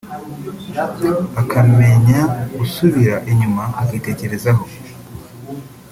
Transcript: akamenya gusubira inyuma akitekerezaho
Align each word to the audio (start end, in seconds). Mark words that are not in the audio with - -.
akamenya 1.41 2.19
gusubira 2.57 3.15
inyuma 3.31 3.63
akitekerezaho 3.81 4.63